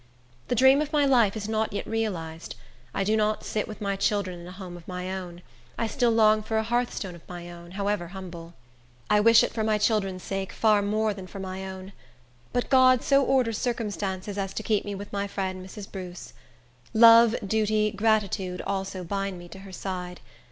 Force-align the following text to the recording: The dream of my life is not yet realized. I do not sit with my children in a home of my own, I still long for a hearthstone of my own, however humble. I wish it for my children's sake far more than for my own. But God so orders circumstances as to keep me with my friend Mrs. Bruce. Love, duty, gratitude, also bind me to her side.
The 0.47 0.55
dream 0.55 0.81
of 0.81 0.91
my 0.91 1.05
life 1.05 1.37
is 1.37 1.47
not 1.47 1.73
yet 1.73 1.85
realized. 1.85 2.55
I 2.91 3.03
do 3.03 3.15
not 3.15 3.43
sit 3.43 3.67
with 3.67 3.81
my 3.81 3.95
children 3.95 4.39
in 4.39 4.47
a 4.47 4.51
home 4.51 4.75
of 4.75 4.87
my 4.87 5.15
own, 5.15 5.43
I 5.77 5.85
still 5.85 6.09
long 6.09 6.41
for 6.41 6.57
a 6.57 6.63
hearthstone 6.63 7.13
of 7.13 7.21
my 7.29 7.51
own, 7.51 7.69
however 7.73 8.07
humble. 8.07 8.55
I 9.11 9.19
wish 9.19 9.43
it 9.43 9.53
for 9.53 9.63
my 9.63 9.77
children's 9.77 10.23
sake 10.23 10.53
far 10.53 10.81
more 10.81 11.13
than 11.13 11.27
for 11.27 11.39
my 11.39 11.67
own. 11.69 11.93
But 12.51 12.71
God 12.71 13.03
so 13.03 13.21
orders 13.23 13.59
circumstances 13.59 14.39
as 14.39 14.55
to 14.55 14.63
keep 14.63 14.85
me 14.85 14.95
with 14.95 15.13
my 15.13 15.27
friend 15.27 15.63
Mrs. 15.63 15.91
Bruce. 15.91 16.33
Love, 16.95 17.35
duty, 17.45 17.91
gratitude, 17.91 18.59
also 18.65 19.03
bind 19.03 19.37
me 19.37 19.47
to 19.49 19.59
her 19.59 19.71
side. 19.71 20.19